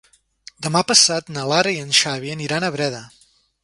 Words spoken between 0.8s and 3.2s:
passat na Lara i en Xavi aniran a Breda.